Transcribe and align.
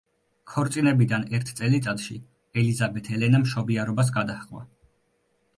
ქორწინებიდან 0.53 1.25
ერთ 1.39 1.51
წელიწადში 1.59 2.17
ელიზაბეთ 2.63 3.13
ელენა 3.19 3.43
მშობიარობას 3.45 4.11
გადაჰყვა. 4.17 4.67